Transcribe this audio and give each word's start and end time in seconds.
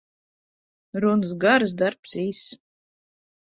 Runas 1.05 1.35
garas, 1.43 1.75
darbs 1.83 2.17
īss. 2.25 2.57